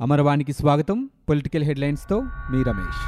అమరవాణికి 0.00 0.52
స్వాగతం. 0.52 1.08
పొలిటికల్ 1.28 1.64
హెడ్లైన్స్తో 1.64 2.20
మీ 2.22 2.62
రమేష్. 2.62 3.00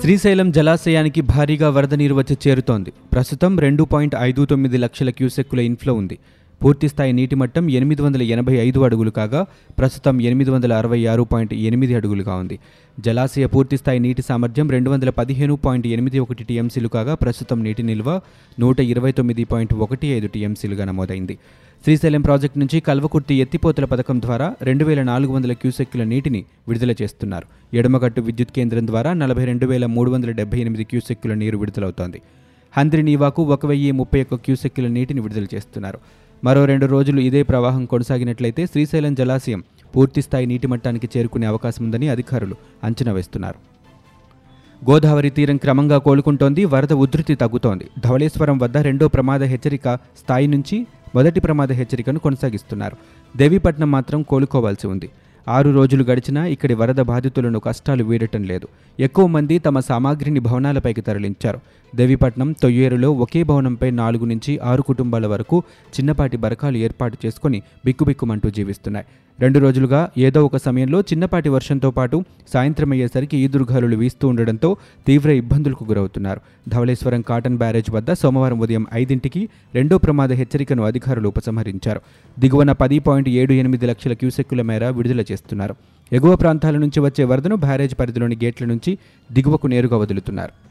శ్రీశైలం 0.00 0.50
జలాశయానికి 0.50 1.20
భారీగా 1.20 1.70
వరద 1.70 1.94
నీరు 1.94 2.14
వచ్చి 2.14 2.38
చేరుతోంది. 2.48 2.92
ప్రస్తుతం 3.12 3.58
రెండు 3.58 3.82
పాయింట్ 3.82 4.16
ఐదు 4.18 4.44
తొమ్మిది 4.44 4.76
లక్షల 4.76 5.10
క్యూసెక్కుల 5.10 5.60
ఇన్ఫ్లో 5.60 5.94
ఉంది. 5.94 6.18
పూర్తిస్థాయి 6.62 7.12
నీటి 7.12 7.34
మట్టం 7.34 7.70
ఎనిమిది 7.70 8.02
వందల 8.02 8.22
ఎనభై 8.22 8.54
ఐదు 8.54 8.80
అడుగులు 8.80 9.10
కాగా 9.10 9.46
ప్రస్తుతం 9.78 10.20
ఎనిమిది 10.20 10.50
వందల 10.50 10.72
అరవై 10.72 10.98
ఆరు 11.06 11.22
పాయింట్ 11.22 11.54
ఎనిమిది 11.54 11.94
అడుగులుగా 11.94 12.34
ఉంది. 12.34 12.58
జలాశయ 13.00 13.46
పూర్తిస్థాయి 13.46 14.00
నీటి 14.06 14.22
సామర్థ్యం 14.22 14.70
రెండు 14.70 14.90
వందల 14.90 15.10
పదిహేను 15.10 15.56
పాయింట్ 15.56 15.86
ఎనిమిది 15.86 16.18
ఒకటి 16.18 16.44
టీఎంసీలు 16.44 16.88
కాగా 16.88 17.14
ప్రస్తుతం 17.14 17.64
నీటి 17.64 17.82
నిల్వ 17.82 18.20
నూట 18.60 18.80
ఇరవై 18.80 19.12
తొమ్మిది 19.12 19.44
పాయింట్ 19.44 19.74
ఒకటి 19.74 20.06
ఐదు 20.06 20.26
టీఎంసీలుగా 20.26 20.84
నమోదైంది. 20.84 21.38
శ్రీశైలం 21.84 22.20
ప్రాజెక్టు 22.20 22.58
నుంచి 22.58 22.80
కల్వకుర్తి 22.80 23.34
ఎత్తిపోతల 23.34 23.84
పథకం 23.84 24.20
ద్వారా 24.20 24.54
రెండు 24.62 24.84
వేల 24.84 25.02
నాలుగు 25.02 25.32
వందల 25.32 25.52
క్యూసెక్కుల 25.52 26.02
నీటిని 26.04 26.44
విడుదల 26.68 26.94
చేస్తున్నారు. 27.02 27.46
ఎడమగట్టు 27.74 28.20
విద్యుత్ 28.20 28.52
కేంద్రం 28.52 28.86
ద్వారా 28.86 29.12
నలభై 29.12 29.44
రెండు 29.44 29.66
వేల 29.66 29.86
మూడు 29.86 30.10
వందల 30.10 30.30
డెబ్బై 30.30 30.58
ఎనిమిది 30.60 30.84
క్యూసెక్కుల 30.84 31.34
నీరు 31.34 31.58
విడుదలవుతోంది. 31.58 32.20
హంద్రి 32.76 33.02
నీవాకు 33.02 33.42
ఒక 33.42 33.66
వెయ్యి 33.66 33.92
ముప్పై 33.92 34.20
ఒక్క 34.22 34.34
క్యూసెక్కుల 34.34 34.86
నీటిని 34.86 35.20
విడుదల 35.20 35.46
చేస్తున్నారు. 35.54 35.98
మరో 36.44 36.64
రెండు 36.64 36.86
రోజులు 36.86 37.20
ఇదే 37.20 37.42
ప్రవాహం 37.42 37.84
కొనసాగినట్లయితే 37.84 38.66
శ్రీశైలం 38.66 39.14
జలాశయం 39.14 39.64
పూర్తిస్థాయి 39.96 40.46
నీటి 40.46 40.66
మట్టానికి 40.66 41.08
చేరుకునే 41.16 41.46
అవకాశం 41.46 41.84
ఉందని 41.84 42.08
అధికారులు 42.08 42.56
అంచనా 42.84 43.12
వేస్తున్నారు. 43.12 43.58
గోదావరి 44.90 45.30
తీరం 45.30 45.56
క్రమంగా 45.56 45.98
కోలుకుంటోంది 45.98 46.64
వరద 46.64 46.92
ఉధృతి 46.92 47.34
తగ్గుతోంది. 47.34 47.86
ధవళేశ్వరం 48.04 48.58
వద్ద 48.58 48.76
రెండో 48.76 49.08
ప్రమాద 49.08 49.42
హెచ్చరిక 49.42 49.94
స్థాయి 49.94 50.46
నుంచి 50.46 50.86
మొదటి 51.14 51.40
ప్రమాద 51.40 51.72
హెచ్చరికను 51.72 52.18
కొనసాగిస్తున్నారు. 52.18 52.96
దేవీపట్నం 53.36 53.90
మాత్రం 53.90 54.22
కోలుకోవాల్సి 54.22 54.86
ఉంది. 54.86 55.10
ఆరు 55.48 55.70
రోజులు 55.70 56.04
గడిచినా 56.04 56.46
ఇక్కడి 56.46 56.74
వరద 56.74 57.00
బాధితులను 57.00 57.58
కష్టాలు 57.58 58.04
వీడటం 58.04 58.42
లేదు. 58.42 58.68
ఎక్కువ 59.00 59.26
మంది 59.26 59.58
తమ 59.58 59.80
సామాగ్రిని 59.80 60.40
భవనాలపైకి 60.40 61.00
తరలించారు. 61.00 61.60
దేవిపట్నం 61.96 62.52
తొయ్యేరులో 62.52 63.12
ఒకే 63.12 63.42
భవనంపై 63.42 63.90
నాలుగు 63.90 64.24
నుంచి 64.24 64.58
ఆరు 64.58 64.82
కుటుంబాల 64.82 65.26
వరకు 65.26 65.62
చిన్నపాటి 65.88 66.36
బరకాలు 66.36 66.76
ఏర్పాటు 66.76 67.18
చేసుకుని 67.26 67.62
బిక్కుబిక్కుమంటూ 67.84 68.50
జీవిస్తున్నాయి. 68.50 69.06
రెండు 69.42 69.58
రోజులుగా 69.58 70.10
ఏదో 70.18 70.44
ఒక 70.44 70.56
సమయంలో 70.56 71.00
చిన్నపాటి 71.00 71.48
వర్షంతో 71.48 71.90
పాటు 71.90 72.24
సాయంత్రం 72.52 72.92
అయ్యేసరికి 72.92 73.36
ఈదురుగాలులు 73.36 73.96
వీస్తూ 73.96 74.28
ఉండడంతో 74.28 74.76
తీవ్ర 75.06 75.30
ఇబ్బందులకు 75.30 75.84
గురవుతున్నారు. 75.84 76.40
ధవళేశ్వరం 76.68 77.20
కాటన్ 77.20 77.56
బ్యారేజ్ 77.56 77.90
వద్ద 77.90 78.12
సోమవారం 78.12 78.58
ఉదయం 78.58 78.86
ఐదింటికి 78.94 79.48
రెండో 79.74 79.98
ప్రమాద 79.98 80.32
హెచ్చరికను 80.32 80.82
అధికారులు 80.82 81.28
ఉపసంహరించారు. 81.28 82.00
దిగువన 82.38 82.72
పది 82.72 82.98
పాయింట్ 82.98 83.28
ఏడు 83.28 83.52
ఎనిమిది 83.52 83.86
లక్షల 83.86 84.12
క్యూసెక్కుల 84.12 84.62
మేర 84.62 84.88
విడుదల 84.88 85.20
చేస్తున్నారు. 85.20 85.76
ఎగువ 86.12 86.36
ప్రాంతాల 86.36 86.76
నుంచి 86.78 87.00
వచ్చే 87.00 87.24
వరదను 87.24 87.56
బ్యారేజ్ 87.56 87.94
పరిధిలోని 88.00 88.36
గేట్ల 88.44 88.64
నుంచి 88.64 88.98
దిగువకు 89.32 89.66
నేరుగా 89.66 89.96
వదులుతున్నారు. 89.96 90.69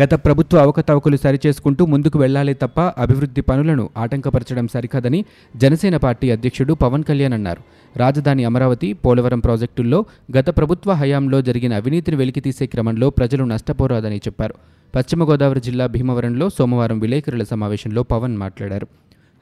గత 0.00 0.14
ప్రభుత్వ 0.14 0.58
అవకతవకలు 0.58 1.16
సరిచేసుకుంటూ 1.16 1.86
ముందుకు 1.86 2.18
వెళ్ళాలే 2.18 2.54
తప్ప 2.54 2.80
అభివృద్ధి 2.80 3.40
పనులను 3.40 3.90
ఆటంకపరచడం 3.96 4.68
సరికాదని 4.68 5.24
జనసేన 5.56 5.96
పార్టీ 5.96 6.30
అధ్యక్షుడు 6.30 6.74
పవన్ 6.74 7.04
కళ్యాణ్ 7.04 7.32
అన్నారు. 7.32 7.62
రాజధాని 7.98 8.44
అమరావతి 8.44 8.92
పోలవరం 8.92 9.40
ప్రాజెక్టుల్లో 9.40 10.04
గత 10.38 10.58
ప్రభుత్వ 10.58 10.92
హయాంలో 10.92 11.42
జరిగిన 11.42 11.74
అవినీతిని 11.74 12.16
వెలికితీసే 12.16 12.66
క్రమంలో 12.66 13.10
ప్రజలు 13.10 13.44
నష్టపోరాదని 13.44 14.16
చెప్పారు. 14.16 14.54
పశ్చిమ 14.94 15.24
గోదావరి 15.24 15.60
జిల్లా 15.60 15.86
భీమవరంలో 15.86 16.48
సోమవారం 16.48 16.98
విలేకరుల 16.98 17.42
సమావేశంలో 17.42 18.02
పవన్ 18.02 18.36
మాట్లాడారు. 18.36 18.86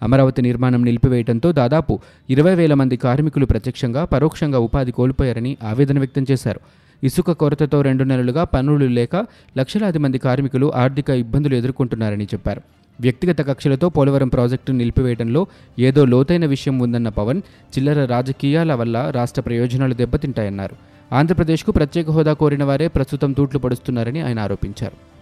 అమరావతి 0.02 0.42
నిర్మాణం 0.42 0.84
నిలిపివేయడంతో 0.84 1.52
దాదాపు 1.52 1.98
ఇరవై 2.30 2.54
వేల 2.54 2.74
మంది 2.74 2.96
కార్మికులు 2.96 3.46
ప్రత్యక్షంగా 3.46 4.04
పరోక్షంగా 4.04 4.58
ఉపాధి 4.58 4.92
కోల్పోయారని 4.92 5.56
ఆవేదన 5.64 5.98
వ్యక్తం 5.98 6.26
చేశారు. 6.30 6.60
ఇసుక 7.04 7.30
కొరతతో 7.30 7.82
రెండు 7.82 8.04
నెలలుగా 8.04 8.44
పనులు 8.44 8.84
లేక 8.84 9.16
లక్షలాది 9.58 9.98
మంది 9.98 10.18
కార్మికులు 10.18 10.72
ఆర్థిక 10.74 11.10
ఇబ్బందులు 11.10 11.54
ఎదుర్కొంటున్నారని 11.54 12.24
చెప్పారు. 12.24 12.62
వ్యక్తిగత 13.00 13.40
కక్షలతో 13.40 13.88
పోలవరం 13.88 14.28
ప్రాజెక్టు 14.28 14.72
నిలిపివేయడంలో 14.72 15.46
ఏదో 15.78 16.04
లోతైన 16.04 16.46
విషయం 16.46 16.78
ఉందన్న 16.78 17.08
పవన్ 17.08 17.42
చిల్లర 17.78 18.04
రాజకీయాల 18.04 18.74
వల్ల 18.74 19.10
రాష్ట్ర 19.10 19.42
ప్రయోజనాలు 19.42 19.94
దెబ్బతింటాయన్నారు. 19.94 20.76
ఆంధ్రప్రదేశ్కు 21.14 21.72
ప్రత్యేక 21.72 22.10
హోదా 22.10 22.32
కోరిన 22.32 22.64
వారే 22.64 22.88
ప్రస్తుతం 22.88 23.32
తూట్లు 23.32 23.60
పడుస్తున్నారని 23.60 24.20
ఆయన 24.20 24.38
ఆరోపించారు. 24.38 25.17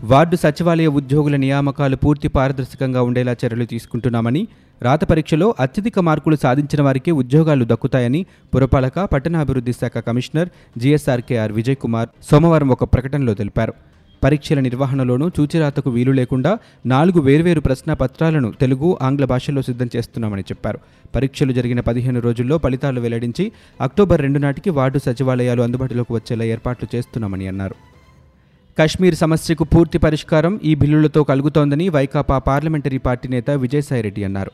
వార్డు 0.00 0.36
సచివాలయ 0.36 0.86
ఉద్యోగుల 0.86 1.36
నియామకాలు 1.36 1.96
పూర్తి 1.96 2.28
పారదర్శకంగా 2.28 3.02
ఉండేలా 3.02 3.36
చర్యలు 3.44 3.64
తీసుకుంటున్నామని 3.64 4.48
రాత 4.82 5.04
పరీక్షలో 5.04 5.54
అత్యధిక 5.60 5.98
మార్కులు 5.98 6.36
సాధించిన 6.36 6.82
వారికే 6.82 7.10
ఉద్యోగాలు 7.12 7.64
దక్కుతాయని 7.64 8.26
పురపాలక 8.54 9.04
పట్టణాభివృద్ధి 9.04 9.72
శాఖ 9.72 9.98
కమిషనర్ 9.98 10.48
జిఎస్ఆర్కేఆర్ 10.78 11.52
విజయ్ 11.52 11.76
కుమార్ 11.76 12.08
సోమవారం 12.30 12.68
ఒక 12.68 12.84
ప్రకటనలో 12.84 13.34
తెలిపారు. 13.34 13.74
పరీక్షల 14.24 14.60
నిర్వహణలోనూ 14.60 15.28
చూచిరాతకు 15.28 15.90
వీలు 15.90 16.12
లేకుండా 16.12 16.58
నాలుగు 16.86 17.20
వేర్వేరు 17.20 17.60
ప్రశ్న 17.60 17.92
పత్రాలను 17.92 18.50
తెలుగు 18.60 18.98
ఆంగ్ల 19.02 19.24
భాషల్లో 19.24 19.62
సిద్ధం 19.62 19.88
చేస్తున్నామని 19.96 20.42
చెప్పారు. 20.42 20.78
పరీక్షలు 21.16 21.52
జరిగిన 21.52 21.80
పదిహేను 21.80 22.20
రోజుల్లో 22.20 22.58
ఫలితాలు 22.58 23.00
వెల్లడించి 23.00 23.52
అక్టోబర్ 23.80 24.22
రెండు 24.22 24.38
నాటికి 24.38 24.70
వార్డు 24.70 24.98
సచివాలయాలు 24.98 25.62
అందుబాటులోకి 25.62 26.12
వచ్చేలా 26.12 26.44
ఏర్పాట్లు 26.44 26.88
చేస్తున్నామని 26.96 27.48
అన్నారు. 27.48 27.93
కశ్మీర్ 28.78 29.14
సమస్యకు 29.14 29.64
పూర్తి 29.64 29.98
పరిష్కారం 29.98 30.60
ఈ 30.64 30.74
బిల్లులతో 30.74 31.24
కలుగుతోందని 31.24 31.88
వైకాపా 31.88 32.38
పార్లమెంటరీ 32.38 32.98
పార్టీ 32.98 33.28
నేత 33.28 33.50
విజయసాయిరెడ్డి 33.50 34.24
అన్నారు. 34.24 34.50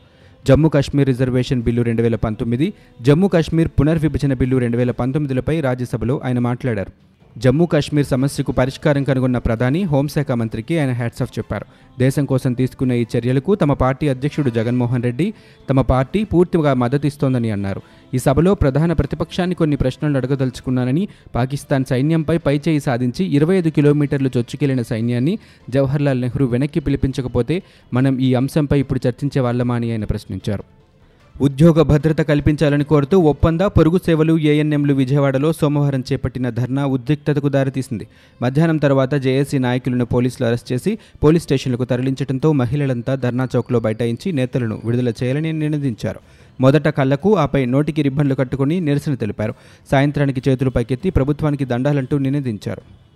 జమ్మూ 0.47 0.69
కాశ్మీర్ 0.69 1.07
రిజర్వేషన్ 1.07 1.63
బిల్లు 1.63 1.81
రెండు 1.81 2.01
వేల 2.01 2.15
పంతొమ్మిది 2.15 2.73
జమ్మూ 3.01 3.27
కాశ్మీర్ 3.27 3.69
పునర్విభజన 3.79 4.33
బిల్లు 4.33 4.57
రెండు 4.57 4.77
వేల 4.77 4.91
పంతొమ్మిదిలపై 4.91 5.61
రాజ్యసభలో 5.61 6.21
ఆయన 6.25 6.39
మాట్లాడారు. 6.39 6.91
జమ్మూ 7.37 7.65
కాశ్మీర్ 7.65 8.05
సమస్యకు 8.05 8.51
పరిష్కారం 8.51 9.03
కనుగొన్న 9.03 9.37
ప్రధాని 9.37 9.83
హోంశాఖ 9.83 10.31
మంత్రికి 10.31 10.79
ఆయన 10.79 10.91
హ్యాట్సాఫ్ 10.91 11.39
చెప్పారు. 11.39 11.65
దేశం 11.99 12.25
కోసం 12.25 12.53
తీసుకున్న 12.53 12.91
ఈ 12.91 13.05
చర్యలకు 13.17 13.55
తమ 13.55 13.73
పార్టీ 13.73 14.07
అధ్యక్షుడు 14.07 14.49
జగన్మోహన్ 14.49 15.03
రెడ్డి 15.03 15.33
తమ 15.69 15.81
పార్టీ 15.81 16.23
పూర్తిగా 16.23 16.73
మద్దతిస్తోందని 16.73 17.51
అన్నారు. 17.51 17.81
ఈ 18.13 18.17
సభలో 18.17 18.53
ప్రధాన 18.53 18.93
ప్రతిపక్షాన్ని 18.93 19.55
కొన్ని 19.55 19.75
ప్రశ్నలు 19.75 20.17
అడగదలుచుకున్నానని 20.17 21.07
పాకిస్తాన్ 21.35 21.85
సైన్యంపై 21.85 22.37
పైచేయి 22.37 22.79
సాధించి 22.79 23.25
ఇరవై 23.25 23.57
ఐదు 23.57 23.69
కిలోమీటర్లు 23.69 24.31
చొచ్చుకెళ్ళిన 24.37 24.81
సైన్యాన్ని 24.81 25.39
జవహర్లాల్ 25.69 26.21
నెహ్రూ 26.21 26.45
వెనక్కి 26.45 26.79
పిలిపించకపోతే 26.79 27.63
మనం 27.93 28.19
ఈ 28.19 28.33
అంశంపై 28.33 28.79
ఇప్పుడు 28.79 29.07
చర్చించే 29.07 29.41
వాళ్ళమా 29.41 29.75
అని 29.75 29.91
ఆయన 29.91 30.03
ప్రశ్నించారు. 30.03 30.80
ఉద్యోగ 31.41 31.81
భద్రత 31.81 32.21
కల్పించాలని 32.21 32.83
కోరుతూ 32.83 33.19
ఒప్పంద 33.19 33.61
పొరుగు 33.61 33.97
సేవలు 34.05 34.37
ఏఎన్ఎంలు 34.37 34.93
విజయవాడలో 34.93 35.53
సోమవారం 35.53 36.03
చేపట్టిన 36.11 36.49
ధర్నా 36.49 36.85
ఉద్రిక్తతకు 36.85 37.49
దారితీసింది. 37.49 38.07
మధ్యాహ్నం 38.41 38.77
తర్వాత 38.77 39.15
జేఏసీ 39.15 39.57
నాయకులను 39.57 40.05
పోలీసులు 40.05 40.47
అరెస్ట్ 40.47 40.73
చేసి 40.73 40.97
పోలీస్ 41.23 41.43
స్టేషన్లకు 41.43 41.85
తరలించడంతో 41.85 42.51
మహిళలంతా 42.51 43.15
ధర్నా 43.15 43.47
చౌక్లో 43.55 43.79
బైఠాయించి 43.79 44.31
నేతలను 44.31 44.81
విడుదల 44.85 45.13
చేయాలని 45.23 45.53
నినదించారు 45.53 46.19
మొదట 46.59 46.87
కళ్ళకు 46.87 47.37
ఆపై 47.37 47.65
నోటికి 47.65 48.01
రిబ్బన్లు 48.01 48.35
కట్టుకుని 48.35 48.79
నిరసన 48.79 49.13
తెలిపారు. 49.13 49.53
సాయంత్రానికి 49.91 50.49
చేతులు 50.49 50.69
పైకెత్తి 50.69 51.09
ప్రభుత్వానికి 51.09 51.65
దండాలంటూ 51.65 52.17
నినదించారు. 52.17 53.10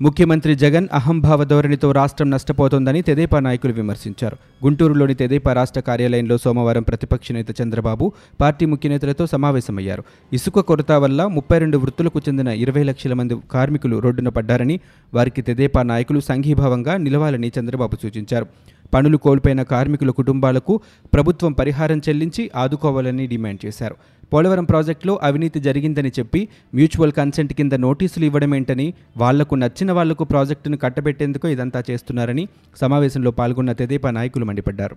ముఖ్యమంత్రి 0.00 0.54
జగన్ 0.54 0.88
అహంభావ 0.92 1.44
ధోరణితో 1.44 1.92
రాష్ట్రం 1.92 2.30
నష్టపోతోందని 2.30 3.02
తెదేపా 3.02 3.40
నాయకులు 3.40 3.72
విమర్శించారు. 3.72 4.36
గుంటూరులోని 4.64 5.14
తెదేపా 5.14 5.52
రాష్ట్ర 5.52 5.80
కార్యాలయంలో 5.80 6.38
సోమవారం 6.38 6.82
ప్రతిపక్ష 6.82 7.32
నేత 7.32 7.46
చంద్రబాబు 7.62 8.12
పార్టీ 8.40 8.66
ముఖ్యనేతలతో 8.66 9.26
సమావేశమయ్యారు. 9.26 10.04
ఇసుక 10.32 10.60
కొరత 10.60 10.92
వల్ల 10.92 11.26
ముప్పై 11.26 11.58
రెండు 11.58 11.78
వృత్తులకు 11.78 12.18
చెందిన 12.18 12.48
ఇరవై 12.48 12.82
లక్షల 12.82 13.14
మంది 13.14 13.36
కార్మికులు 13.50 13.98
రోడ్డున 13.98 14.28
పడ్డారని 14.28 14.80
వారికి 15.14 15.42
తెదేపా 15.42 15.82
నాయకులు 15.82 16.20
సంఘీభావంగా 16.20 16.96
నిలవాలని 16.96 17.52
చంద్రబాబు 17.58 17.96
సూచించారు. 18.02 18.46
పనులు 18.94 19.16
కోల్పోయిన 19.16 19.62
కార్మికుల 19.62 20.10
కుటుంబాలకు 20.10 20.80
ప్రభుత్వం 21.14 21.52
పరిహారం 21.52 21.98
చెల్లించి 22.08 22.50
ఆదుకోవాలని 22.56 23.26
డిమాండ్ 23.26 23.66
చేశారు. 23.66 23.96
పోలవరం 24.32 24.64
ప్రాజెక్టులో 24.64 25.20
అవినీతి 25.22 25.60
జరిగిందని 25.60 26.12
చెప్పి 26.18 26.48
మ్యూచువల్ 26.74 27.12
కన్సెంట్ 27.12 27.52
కింద 27.52 27.72
నోటీసులు 27.72 28.24
ఇవ్వడమేంటని 28.24 28.94
వాళ్ళకు 29.16 29.54
నచ్చిన 29.54 29.92
వాళ్ళకు 29.92 30.24
ప్రాజెక్టును 30.24 30.76
కట్టబెట్టేందుకు 30.76 31.48
ఇదంతా 31.48 31.82
చేస్తున్నారని 31.90 32.48
సమావేశంలో 32.80 33.30
పాల్గొన్న 33.30 33.72
తెదేపా 33.72 34.10
నాయకులు 34.10 34.44
మండిపడ్డారు. 34.44 34.96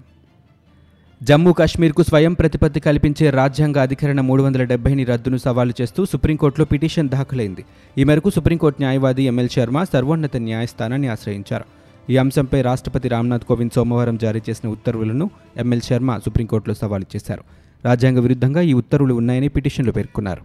జమ్మూ 1.23 1.53
కాశ్మీర్కు 1.53 2.03
స్వయం 2.03 2.33
ప్రతిపత్తి 2.33 2.79
కల్పించే 2.79 3.29
రాజ్యాంగ 3.29 3.77
అధికరణ 3.77 4.21
మూడు 4.21 4.43
వందల 4.43 4.63
డెబ్బైని 4.63 5.03
రద్దును 5.03 5.37
సవాలు 5.37 5.73
చేస్తూ 5.81 6.05
సుప్రీంకోర్టులో 6.05 6.65
పిటిషన్ 6.65 7.09
దాఖలైంది. 7.09 7.65
ఈ 7.97 8.03
మేరకు 8.03 8.29
సుప్రీంకోర్టు 8.29 8.81
న్యాయవాది 8.81 9.23
ఎంఎల్ 9.23 9.49
శర్మ 9.49 9.83
సర్వోన్నత 9.83 10.37
న్యాయస్థానాన్ని 10.37 11.07
ఆశ్రయించారు. 11.07 11.76
ఈ 12.09 12.17
అంశంపై 12.17 12.61
రాష్ట్రపతి 12.61 13.07
రామ్నాథ్ 13.09 13.43
కోవింద్ 13.43 13.71
సోమవారం 13.75 14.17
జారీ 14.17 14.41
చేసిన 14.49 14.69
ఉత్తర్వులను 14.69 15.29
ఎంఎల్ 15.57 15.81
శర్మ 15.81 16.17
సుప్రీంకోర్టులో 16.17 16.75
సవాలు 16.75 17.05
చేశారు. 17.15 17.43
రాజ్యాంగ 17.85 18.19
విరుద్ధంగా 18.19 18.61
ఈ 18.61 18.73
ఉత్తర్వులు 18.73 19.13
ఉన్నాయని 19.13 19.47
పిటిషన్లో 19.47 19.91
పేర్కొన్నారు. 19.91 20.41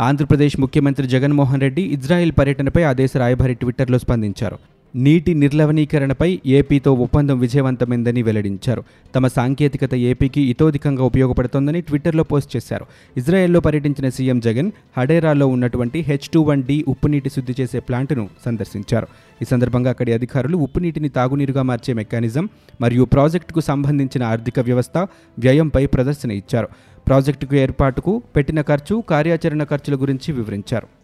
ఆంధ్రప్రదేశ్ 0.00 0.60
ముఖ్యమంత్రి 0.60 1.08
జగన్మోహన్ 1.08 1.60
రెడ్డి 1.60 1.82
ఇజ్రాయెల్ 1.82 2.32
పర్యటనపై 2.38 2.82
ఆ 2.82 2.92
దేశ 2.92 3.16
రాయబారి 3.16 3.54
ట్విట్టర్లో 3.54 3.98
స్పందించారు. 3.98 4.71
నీటి 4.96 5.34
నిర్లవణీకరణపై 5.34 6.40
ఏపీతో 6.46 6.92
ఒప్పందం 6.92 7.38
విజయవంతమైందని 7.38 8.22
వెల్లడించారు. 8.22 8.84
తమ 9.14 9.26
సాంకేతికత 9.26 9.94
ఏపీకి 9.94 10.40
ఇతోధికంగా 10.40 11.04
ఉపయోగపడుతోందని 11.04 11.80
ట్విట్టర్లో 11.80 12.24
పోస్ట్ 12.24 12.56
చేశారు. 12.56 12.86
ఇజ్రాయెల్లో 13.16 13.60
పర్యటించిన 13.60 14.08
సీఎం 14.08 14.40
జగన్ 14.40 14.70
హడేరాలో 14.98 15.46
ఉన్నటువంటి 15.46 16.00
హెచ్ 16.00 16.28
టూ 16.28 16.42
వన్ 16.42 16.62
డి 16.62 16.84
ఉప్పునీటి 16.88 17.30
శుద్ధి 17.30 17.54
చేసే 17.60 17.80
ప్లాంటును 17.80 18.28
సందర్శించారు. 18.44 19.06
ఈ 19.42 19.44
సందర్భంగా 19.44 19.90
అక్కడి 19.90 20.12
అధికారులు 20.12 20.56
ఉప్పునీటిని 20.56 21.08
తాగునీరుగా 21.08 21.62
మార్చే 21.62 21.94
మెకానిజం 21.94 22.48
మరియు 22.80 23.04
ప్రాజెక్టుకు 23.04 23.60
సంబంధించిన 23.60 24.22
ఆర్థిక 24.22 24.60
వ్యవస్థ 24.60 24.98
వ్యయంపై 25.38 25.86
ప్రదర్శన 25.86 26.30
ఇచ్చారు. 26.30 26.68
ప్రాజెక్టుకు 27.06 27.54
ఏర్పాటుకు 27.54 28.22
పెట్టిన 28.36 28.60
ఖర్చు 28.60 29.02
కార్యాచరణ 29.10 29.64
ఖర్చుల 29.64 30.02
గురించి 30.02 30.32
వివరించారు. 30.32 31.01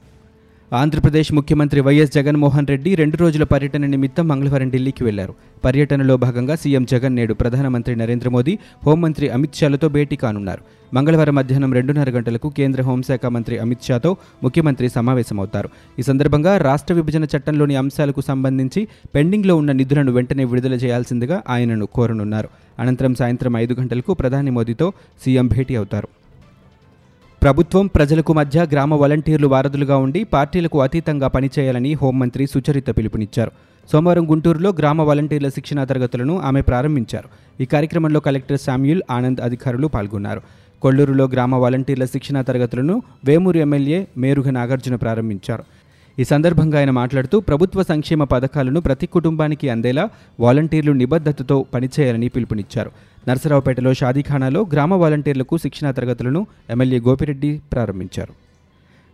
ఆంధ్రప్రదేశ్ 0.73 1.33
ముఖ్యమంత్రి 1.33 1.81
వైఎస్ 1.81 2.11
జగన్మోహన్ 2.15 2.67
రెడ్డి 2.67 2.95
రెండు 2.95 3.17
రోజుల 3.17 3.45
పర్యటన 3.45 3.87
నిమిత్తం 3.87 4.29
మంగళవారం 4.29 4.71
ఢిల్లీకి 4.71 5.05
వెళ్ళారు. 5.05 5.35
పర్యటనలో 5.65 6.17
భాగంగా 6.17 6.55
సీఎం 6.55 6.85
జగన్ 6.91 7.17
నేడు 7.17 7.35
ప్రధానమంత్రి 7.35 7.97
నరేంద్ర 7.97 8.29
మోదీ 8.29 8.59
హోంమంత్రి 8.87 9.29
అమిత్ 9.37 9.55
షాలతో 9.55 9.89
భేటీ 9.89 10.17
కానున్నారు. 10.17 10.63
మంగళవారం 10.95 11.35
మధ్యాహ్నం 11.35 11.73
రెండున్నర 11.79 12.11
గంటలకు 12.11 12.51
కేంద్ర 12.51 12.83
హోంశాఖ 12.83 13.27
మంత్రి 13.27 13.59
అమిత్ 13.59 13.89
షాతో 13.89 14.17
ముఖ్యమంత్రి 14.43 14.89
సమావేశమవుతారు. 14.89 15.71
ఈ 15.99 16.03
సందర్భంగా 16.03 16.59
రాష్ట్ర 16.59 16.95
విభజన 16.95 17.25
చట్టంలోని 17.25 17.77
అంశాలకు 17.77 18.21
సంబంధించి 18.21 18.89
పెండింగ్లో 19.15 19.57
ఉన్న 19.57 19.73
నిధులను 19.73 20.13
వెంటనే 20.13 20.45
విడుదల 20.45 20.75
చేయాల్సిందిగా 20.75 21.43
ఆయనను 21.49 21.87
కోరనున్నారు. 21.87 22.49
అనంతరం 22.79 23.15
సాయంత్రం 23.15 23.57
ఐదు 23.57 23.75
గంటలకు 23.81 24.13
ప్రధాని 24.15 24.51
మోదీతో 24.51 24.93
సీఎం 25.25 25.49
భేటీ 25.49 25.77
అవుతారు. 25.77 26.09
ప్రభుత్వం 27.43 27.87
ప్రజలకు 27.87 28.33
మధ్య 28.33 28.67
గ్రామ 28.73 28.95
వాలంటీర్లు 28.95 29.49
వారధులుగా 29.49 29.97
ఉండి 29.97 30.25
పార్టీలకు 30.25 30.81
అతీతంగా 30.83 31.29
పనిచేయాలని 31.29 31.95
హోంమంత్రి 31.95 32.47
సుచరిత 32.47 32.91
పిలుపునిచ్చారు. 32.91 33.53
సోమవారం 33.93 34.31
గుంటూరులో 34.31 34.71
గ్రామ 34.71 35.03
వాలంటీర్ల 35.03 35.49
శిక్షణా 35.49 35.85
తరగతులను 35.85 36.41
ఆమె 36.41 36.61
ప్రారంభించారు. 36.61 37.29
ఈ 37.63 37.65
కార్యక్రమంలో 37.65 38.21
కలెక్టర్ 38.21 38.59
శామ్యూల్ 38.59 39.03
ఆనంద్ 39.11 39.41
అధికారులు 39.41 39.87
పాల్గొన్నారు. 39.87 40.43
కొల్లూరులో 40.83 41.25
గ్రామ 41.25 41.55
వాలంటీర్ల 41.55 42.05
శిక్షణా 42.05 42.43
తరగతులను 42.43 43.03
వేమూరు 43.25 43.59
ఎమ్మెల్యే 43.59 44.09
మేరుగ 44.19 44.51
నాగార్జున 44.51 44.95
ప్రారంభించారు. 44.95 45.65
ఈ 46.19 46.25
సందర్భంగా 46.25 46.79
ఆయన 46.79 46.91
మాట్లాడుతూ 46.91 47.41
ప్రభుత్వ 47.41 47.83
సంక్షేమ 47.83 48.25
పథకాలను 48.25 48.81
ప్రతి 48.81 49.07
కుటుంబానికి 49.07 49.69
అందేలా 49.69 50.11
వాలంటీర్లు 50.41 50.93
నిబద్ధతతో 50.93 51.67
పనిచేయాలని 51.75 52.29
పిలుపునిచ్చారు. 52.29 52.91
నర్సరావుపేటలో 53.29 53.95
షాదీఖానాలో 53.95 54.67
గ్రామ 54.73 54.95
వాలంటీర్లకు 54.95 55.57
శిక్షణా 55.57 55.91
తరగతులను 55.91 56.47
ఎమ్మెల్యే 56.71 57.01
గోపిరెడ్డి 57.01 57.61
ప్రారంభించారు. 57.73 58.35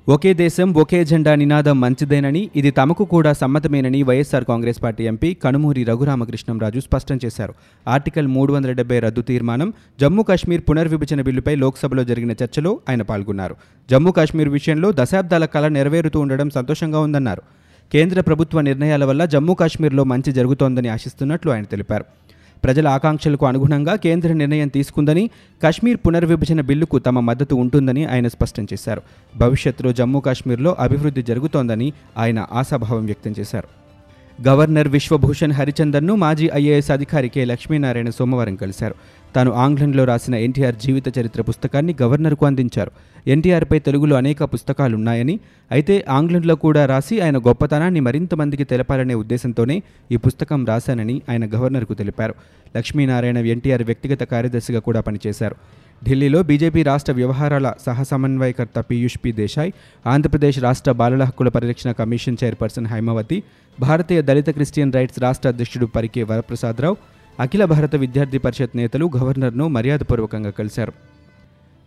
ఒకే 0.08 0.34
దేశం 0.34 0.69
ఒకే 0.75 1.05
జెండా 1.05 1.32
నినాదం 1.34 1.76
మంచిదేనని 1.81 2.50
ఇది 2.56 2.70
తమకు 2.70 3.05
కూడా 3.05 3.32
సమ్మతమేనని 3.32 4.02
YSR 4.02 4.44
Congress 4.44 4.82
party 4.82 5.05
MP 5.05 5.34
Kanumuri 5.34 5.84
Raghuramakrishnamraju 5.84 6.81
స్పష్టం 6.81 7.19
చేశారు. 7.25 7.55
ఆర్టికల్ 7.88 8.26
మూడు 8.26 8.52
వందల 8.52 8.72
డెబ్బై 8.72 8.99
రద్దు 8.99 9.22
తీర్మానం 9.31 9.72
జమ్మూ 10.00 10.22
కాశ్మీర్ 10.22 10.62
పునర్విభజన 10.70 11.22
బిల్లుపై 11.22 11.55
లోక్సభలో 11.55 12.05
జరిగిన 12.05 12.32
చర్చలో 12.43 12.81
ఆయన 12.88 13.02
పాల్గొన్నారు. 13.02 13.56
జమ్మూ 13.90 14.12
కాశ్మీర్ 14.12 14.49
విషయంలో 14.49 14.93
దశాబ్దాల 14.93 15.44
కళ 15.44 15.69
నెరవేరుతూ 15.69 16.20
ఉండడం 16.20 16.50
సంతోషంగా 16.50 17.00
ఉందన్నారు. 17.00 17.43
కేంద్ర 17.93 18.20
ప్రభుత్వ 18.20 18.60
నిర్ణయాల 18.60 19.05
వల్ల 19.05 19.25
జమ్మూ 19.25 19.55
కాశ్మీర్లో 19.55 20.05
మంచి 20.05 20.32
జరుగుతోందని 20.32 20.88
ఆశిస్తున్నట్లు 20.88 21.50
ఆయన 21.52 21.64
తెలిపారు. 21.64 22.05
ప్రజల 22.64 22.88
ఆకాంక్షలకు 22.88 23.46
అనుగుణంగా 23.46 23.96
కేంద్ర 23.96 24.32
నిర్ణయం 24.32 24.69
తీసుకుందని 24.69 25.31
కాశ్మీర్ 25.62 25.99
పునర్విభజన 26.06 26.61
బిల్లుకు 26.61 26.99
తమ 26.99 27.20
మద్దతు 27.20 27.55
ఉంటుందని 27.55 28.05
ఆయన 28.06 28.28
స్పష్టం 28.28 28.66
చేశారు. 28.72 29.02
భవిష్యత్తులో 29.37 29.93
జమ్మూ 29.93 30.20
కాశ్మీర్లో 30.20 30.76
అభివృద్ధి 30.81 31.22
జరుగుతోందని 31.22 31.93
ఆయన 32.19 32.46
ఆశాభావం 32.52 33.05
వ్యక్తం 33.05 33.34
చేశారు. 33.38 33.83
గవర్నర్ 34.42 34.88
విశ్వభూషణ్ 34.88 35.52
హరిచందన్ను 35.52 36.14
మాజీ 36.14 36.50
ఐఏఎస్ 36.54 36.90
అధికారి 36.90 37.28
కె 37.28 37.44
లక్ష్మీనారాయణ 37.44 38.10
సోమవారం 38.10 38.54
కలిశారు. 38.54 38.94
తాను 39.36 39.52
ఆంగ్లంలో 39.52 40.04
రాసిన 40.04 40.34
ఎన్టీఆర్ 40.34 40.75
జీవిత 40.75 41.19
చరిత్ర 41.19 41.42
పుస్తకాన్ని 41.42 41.94
గవర్నర్కు 42.02 42.46
అందించారు. 42.46 42.90
ఎన్టీఆర్పై 43.26 43.78
తెలుగులో 43.78 44.16
అనేక 44.16 44.44
పుస్తకాలున్నాయని 44.44 45.40
అయితే 45.70 46.04
ఆంగ్లంలో 46.08 46.54
కూడా 46.54 46.86
రాసి 46.86 47.20
ఆయన 47.20 47.38
గొప్పతనాన్ని 47.38 48.00
మరింత 48.00 48.34
మందికి 48.34 48.64
తెలపాలనే 48.64 49.14
ఉద్దేశంతోనే 49.14 49.82
ఈ 50.12 50.16
పుస్తకం 50.16 50.66
రాశానని 50.66 51.22
ఆయన 51.31 51.46
గవర్నర్కు 51.46 51.94
తెలిపారు. 51.94 52.34
లక్ష్మీనారాయణ 52.76 53.38
ఎన్టీఆర్ 53.38 53.82
వ్యక్తిగత 53.82 54.22
కార్యదర్శిగా 54.22 54.81
కూడా 54.81 55.00
పనిచేశారు. 55.00 55.56
ఢిల్లీలో 56.06 56.40
బీజేపీ 56.48 56.80
రాష్ట్ర 56.88 57.12
వ్యవహారాల 57.18 57.68
సహ 57.84 58.02
సమన్వయకర్త 58.10 58.78
పీయూష్ 58.88 59.18
పి 59.24 59.30
దేశాయ్ 59.40 59.70
ఆంధ్రప్రదేశ్ 60.04 60.58
రాష్ట్ర 60.64 60.92
బాలల 61.00 61.22
హక్కుల 61.28 61.48
పరిరక్షణ 61.56 61.90
కమిషన్ 62.00 62.38
చైర్పర్సన్ 62.42 62.88
హైమావతి 62.92 63.38
భారతీయ 63.78 64.20
దళిత 64.28 64.50
క్రిస్టియన్ 64.50 64.94
రైట్స్ 64.96 65.20
రాష్ట్ర 65.26 65.48
అధ్యక్షుడు 65.54 65.88
పరికే 65.96 66.22
వరప్రసాదరావు 66.30 66.96
అఖిల 67.38 67.64
భారత 67.72 67.94
విద్యార్థి 68.02 68.38
పరిషత్ 68.38 68.76
నేతలు 68.80 69.06
గవర్నర్ను 69.16 69.66
మర్యాదపూర్వకంగా 69.76 70.52
కలిశారు. 70.58 70.92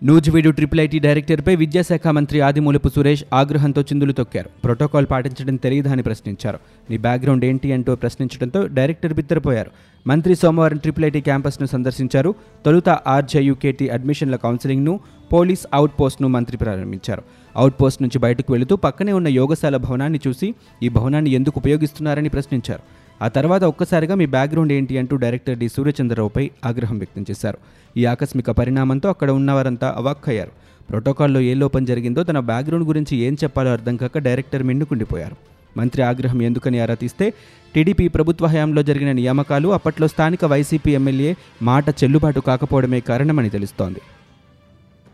నూజివీడు 0.03 0.49
ట్రిపుల్ 0.49 0.79
ఐటీ 0.79 0.99
డైరెక్టర్పై 0.99 1.55
విద్యాశాఖ 1.55 2.07
మంత్రి 2.07 2.41
ఆదిమూలపు 2.41 2.89
సురేష్ 2.89 3.23
ఆగ్రహంతో 3.33 3.81
చిందులు 3.81 4.11
తొక్కారు. 4.11 4.49
ప్రోటోకాల్ 4.63 5.05
పాటించడం 5.11 5.55
తెలియదా 5.55 5.91
అని 5.91 6.03
ప్రశ్నించారు. 6.03 6.59
నీ 6.89 6.97
బ్యాక్గ్రౌండ్ 6.97 7.45
ఏంటి 7.45 7.71
అంటూ 7.71 7.95
ప్రశ్నించడంతో 7.95 8.67
డైరెక్టర్ 8.67 9.13
బిత్తరపోయారు. 9.13 9.71
మంత్రి 10.07 10.35
సోమవారం 10.35 10.77
ట్రిపుల్ 10.77 11.05
ఐటీ 11.05 11.21
క్యాంపస్ను 11.21 11.67
సందర్శించారు. 11.67 12.35
తొలుత 12.65 12.89
ఆర్జేయుకేటీ 12.89 13.87
అడ్మిషన్ల 13.87 14.35
కౌన్సిలింగ్ను 14.35 14.99
పోలీస్ 15.33 15.65
అవుట్ 15.73 15.91
పోస్ట్ను 15.99 16.27
మంత్రి 16.27 16.57
ప్రారంభించారు. 16.57 17.23
అవుట్ 17.55 17.81
పోస్ట్ 17.81 18.01
నుంచి 18.01 18.19
బయటకు 18.19 18.53
వెళుతూ 18.53 18.75
పక్కనే 18.75 19.11
ఉన్న 19.11 19.27
యోగశాల 19.27 19.77
భవనాన్ని 19.77 20.19
చూసి 20.27 20.53
ఈ 20.83 20.89
భవనాన్ని 20.89 21.31
ఎందుకు 21.31 21.59
ఉపయోగిస్తున్నారని 21.59 22.29
ప్రశ్నించారు. 22.29 23.06
ఆ 23.21 23.27
తర్వాత 23.27 23.63
ఒక్కసారిగా 23.63 24.15
మీ 24.15 24.25
బ్యాక్గ్రౌండ్ 24.25 24.73
ఏంటి 24.73 24.97
అంటూ 24.97 25.15
డైరెక్టర్ 25.15 25.57
డి 25.57 25.69
సూర్యచంద్రరావుపై 25.69 26.51
ఆగ్రహం 26.65 26.97
వ్యక్తం 26.97 27.25
చేశారు. 27.31 27.57
ఈ 27.97 28.05
ఆకస్మిక 28.05 28.51
పరిణామంతో 28.51 29.09
అక్కడ 29.09 29.31
ఉన్నవారంతా 29.31 29.93
అవాక్కయ్యారు. 29.97 30.51
ప్రోటోకాల్లో 30.89 31.41
ఏ 31.41 31.53
లోపం 31.53 31.85
జరిగిందో 31.85 32.23
తన 32.23 32.39
బ్యాక్గ్రౌండ్ 32.39 32.87
గురించి 32.87 33.17
ఏం 33.17 33.33
చెప్పాలో 33.33 33.71
అర్థం 33.71 33.95
కాక 33.95 34.17
డైరెక్టర్ 34.17 34.63
మిన్నుకుండిపోయారు. 34.63 35.35
మంత్రి 35.77 36.03
ఆగ్రహం 36.03 36.41
ఎందుకని 36.41 36.79
ఆరా 36.79 36.93
తీస్తే 36.93 37.33
టీడీపీ 37.75 38.07
ప్రభుత్వ 38.07 38.45
హయాంలో 38.45 38.83
జరిగిన 38.83 39.11
నియామకాలు 39.11 39.67
అప్పట్లో 39.67 40.07
స్థానిక 40.07 40.45
వైసీపీ 40.45 40.91
ఎమ్మెల్యే 40.91 41.35
మాట 41.61 41.89
చెల్లుబాటు 41.89 42.39
కాకపోవడమే 42.39 42.99
కారణమని 42.99 43.49
తెలుస్తోంది. 43.49 44.01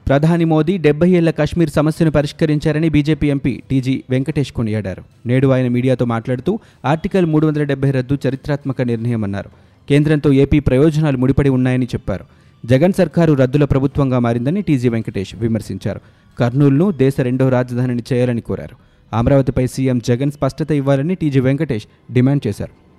ప్రధాని 0.08 0.46
మోదీ 0.46 0.78
డెబ్బై 0.78 1.10
ఏళ్ళ 1.10 1.30
కాశ్మీర్ 1.30 1.70
సమస్యను 1.70 2.12
పరిష్కరించారని 2.12 2.90
బీజేపీ 2.90 3.28
ఎంపీ 3.30 3.62
టీజీ 3.70 4.04
వెంకటేష్ 4.10 4.52
కొనియాడారు. 4.52 5.04
నేడు 5.26 5.48
ఆయన 5.48 5.68
మీడియాతో 5.68 6.06
మాట్లాడుతూ 6.06 6.60
ఆర్టికల్ 6.86 7.26
మూడు 7.26 7.48
వందల 7.48 7.64
డెబ్బై 7.64 7.92
రద్దు 7.92 8.18
చరిత్రాత్మక 8.28 8.82
నిర్ణయమన్నారు. 8.82 9.50
కేంద్రంతో 9.90 10.34
ఏపీ 10.34 10.60
ప్రయోజనాలు 10.60 11.18
ముడిపడి 11.18 11.50
ఉన్నాయని 11.50 11.86
చెప్పారు. 11.86 12.26
జగన్ 12.66 12.94
సర్కారు 12.94 13.34
రద్దుల 13.34 13.66
ప్రభుత్వంగా 13.66 14.20
మారిందని 14.20 14.62
టీజీ 14.62 14.90
వెంకటేష్ 14.90 15.36
విమర్శించారు. 15.36 16.02
కర్నూలును 16.40 16.92
దేశ 16.92 17.14
రెండో 17.20 17.50
రాజధానిని 17.50 18.04
చేయాలని 18.14 18.42
కోరారు. 18.42 18.76
అమరావతిపై 19.16 19.68
సీఎం 19.68 20.02
జగన్ 20.08 20.32
స్పష్టత 20.32 20.72
ఇవ్వాలని 20.72 21.16
టీజీ 21.16 21.40
వెంకటేష్ 21.40 22.14
డిమాండ్ 22.14 22.48
చేశారు. 22.48 22.93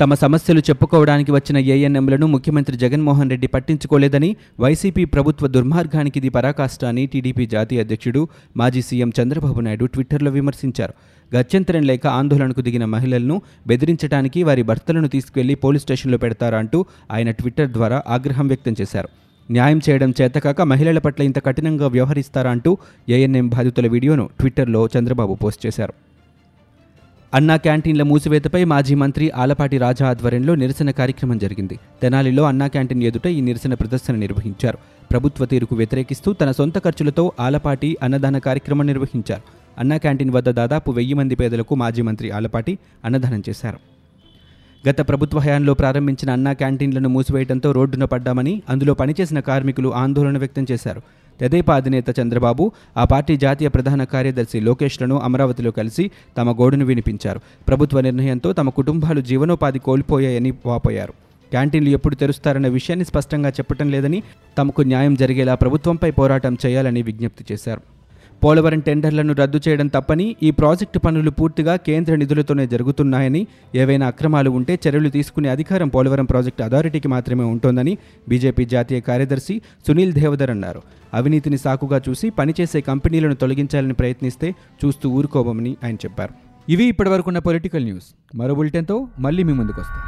తమ 0.00 0.14
సమస్యలు 0.14 0.60
చెప్పుకోవడానికి 0.66 1.30
వచ్చిన 1.32 1.58
ఏఎన్ఎంలను 1.74 2.26
ముఖ్యమంత్రి 2.26 2.76
జగన్మోహన్ 2.82 3.30
రెడ్డి 3.32 3.48
పట్టించుకోలేదని 3.54 4.36
వైసీపీ 4.60 5.04
ప్రభుత్వ 5.04 5.46
దుర్మార్గానికి 5.54 6.16
ఇది 6.20 6.30
పరాకాష్ట 6.36 6.84
అని 6.84 7.04
టీడీపీ 7.06 7.44
జాతీయ 7.54 7.84
అధ్యక్షుడు 7.84 8.20
మాజీ 8.56 8.82
సీఎం 8.88 9.12
చంద్రబాబు 9.18 9.60
నాయుడు 9.60 9.86
ట్విట్టర్లో 9.86 10.30
విమర్శించారు. 10.30 10.94
గత్యంతరం 11.32 11.82
లేక 11.90 12.06
ఆందోళనకు 12.18 12.60
దిగిన 12.60 12.84
మహిళలను 12.94 13.42
బెదిరించడానికి 13.66 14.42
వారి 14.48 14.62
భర్తలను 14.62 15.08
తీసుకెళ్ళి 15.08 15.56
పోలీస్ 15.64 15.82
స్టేషన్లో 15.82 16.18
పెడతారా 16.24 16.58
అంటూ 16.58 16.80
ఆయన 17.12 17.30
ట్విట్టర్ 17.30 17.70
ద్వారా 17.78 18.02
ఆగ్రహం 18.16 18.48
వ్యక్తం 18.52 18.76
చేశారు. 18.80 19.08
న్యాయం 19.48 19.80
చేయడం 19.88 20.10
చేతకాక 20.20 20.60
మహిళల 20.72 20.98
పట్ల 20.98 21.22
ఇంత 21.22 21.38
కఠినంగా 21.46 21.86
వ్యవహరిస్తారా 21.96 22.50
అంటూ 22.56 22.72
ఏఎన్ఎం 23.16 23.48
బాధితుల 23.48 23.86
వీడియోను 23.96 24.26
ట్విట్టర్లో 24.40 24.82
చంద్రబాబు 24.96 25.34
పోస్ట్ 25.44 25.66
చేశారు. 25.66 25.94
అన్నా 27.34 27.56
క్యాంటీన్ల 27.56 28.02
మూసివేతపై 28.02 28.64
మాజీ 28.64 28.94
మంత్రి 28.94 29.30
ఆలపాటి 29.30 29.78
రాజా 29.78 30.08
ఆధ్వర్యంలో 30.08 30.54
నిరసన 30.54 30.90
కార్యక్రమం 30.90 31.38
జరిగింది. 31.38 31.78
తెనాలిలో 32.02 32.42
అన్నా 32.42 32.66
క్యాంటీన్ 32.66 33.02
ఎదుట 33.02 33.26
ఈ 33.26 33.40
నిరసన 33.40 33.74
ప్రదర్శన 33.74 34.14
నిర్వహించారు. 34.14 34.78
ప్రభుత్వ 35.10 35.46
తీరుకు 35.46 35.76
వ్యతిరేకిస్తూ 35.76 36.32
తన 36.32 36.50
సొంత 36.50 36.78
ఖర్చులతో 36.78 37.32
ఆలపాటి 37.40 37.96
అన్నదాన 38.02 38.38
కార్యక్రమం 38.38 38.86
నిర్వహించారు. 38.86 39.42
అన్నా 39.78 39.96
క్యాంటీన్ 39.96 40.30
వద్ద 40.30 40.48
దాదాపు 40.48 40.90
వెయ్యి 40.90 41.14
మంది 41.14 41.34
పేదలకు 41.34 41.74
మాజీ 41.74 42.02
మంత్రి 42.02 42.30
ఆలపాటి 42.30 42.78
అన్నదానం 43.04 43.42
చేశారు. 43.48 43.78
గత 44.88 45.08
ప్రభుత్వ 45.08 45.38
హయాంలో 45.38 45.74
ప్రారంభించిన 45.74 46.30
అన్నా 46.30 46.52
క్యాంటీన్లను 46.52 47.08
మూసివేయడంతో 47.08 47.72
రోడ్డున 47.72 48.04
పడ్డామని 48.04 48.62
అందులో 48.68 48.94
పనిచేసిన 48.94 49.40
కార్మికులు 49.40 49.94
ఆందోళన 49.94 50.38
వ్యక్తం 50.38 50.66
చేశారు. 50.70 51.02
తెదేపా 51.40 51.76
అధినేత 51.76 52.20
చంద్రబాబు 52.20 52.72
ఆ 52.96 53.04
పార్టీ 53.04 53.36
జాతీయ 53.36 53.68
ప్రధాన 53.68 54.04
కార్యదర్శి 54.04 54.60
లోకేష్లను 54.60 55.18
అమరావతిలో 55.18 55.70
కలిసి 55.70 56.10
తమ 56.38 56.52
గోడును 56.52 56.84
వినిపించారు. 56.84 57.40
ప్రభుత్వ 57.68 58.00
నిర్ణయంతో 58.00 58.52
తమ 58.52 58.68
కుటుంబాలు 58.68 59.20
జీవనోపాధి 59.20 59.78
కోల్పోయాయని 59.78 60.52
వాపోయారు. 60.66 61.12
క్యాంటీన్లు 61.50 61.90
ఎప్పుడు 61.90 62.14
తెరుస్తారన్న 62.14 62.68
విషయాన్ని 62.68 63.04
స్పష్టంగా 63.04 63.48
చెప్పటం 63.48 63.90
లేదని 63.90 64.22
తమకు 64.58 64.82
న్యాయం 64.82 65.14
జరిగేలా 65.14 65.54
ప్రభుత్వంపై 65.54 66.10
పోరాటం 66.10 66.56
చేయాలని 66.66 67.02
విజ్ఞప్తి 67.02 67.44
చేశారు. 67.52 67.97
పోలవరం 68.44 68.80
టెండర్లను 68.80 69.34
రద్దు 69.34 69.60
చేయడం 69.68 69.86
తప్పని 69.86 70.36
ఈ 70.42 70.50
ప్రాజెక్టు 70.50 70.98
పనులు 70.98 71.30
పూర్తిగా 71.30 71.76
కేంద్ర 71.76 72.14
నిధులతోనే 72.14 72.66
జరుగుతున్నాయని 72.66 73.46
ఏవైనా 73.74 74.06
అక్రమాలు 74.06 74.50
ఉంటే 74.50 74.78
చర్యలు 74.88 75.08
తీసుకునే 75.08 75.48
అధికారం 75.48 75.88
పోలవరం 75.88 76.24
ప్రాజెక్టు 76.24 76.62
అథారిటీకి 76.62 77.08
మాత్రమే 77.08 77.44
ఉంటోందని 77.44 77.98
బీజేపీ 78.28 78.64
జాతీయ 78.64 79.00
కార్యదర్శి 79.00 79.62
సునీల్ 79.88 80.12
దేవదర్ 80.12 80.50
అన్నారు. 80.50 80.82
అవినీతిని 81.14 81.58
సాకుగా 81.58 82.00
చూసి 82.08 82.30
పనిచేసే 82.30 82.80
కంపెనీలను 82.80 83.34
తొలగించాలని 83.34 83.92
ప్రయత్నిస్తే 83.92 84.54
చూస్తూ 84.84 85.08
ఊరుకోవమని 85.10 85.76
ఆయన 85.84 85.94
చెప్పారు. 85.94 86.34
ఇవి 86.68 86.84
ఇప్పటివరకున్న 86.84 87.38
పొలిటికల్ 87.38 87.84
న్యూస్. 87.84 88.06
మరో 88.34 88.54
బులెటిన్తో 88.54 89.08
మళ్ళీ 89.18 89.42
మీ 89.42 89.52
ముందుకు 89.52 89.80
వస్తాం. 89.80 90.02